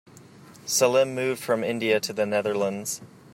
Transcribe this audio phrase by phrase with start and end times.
[0.65, 3.01] Salim moved from India to the Netherlands.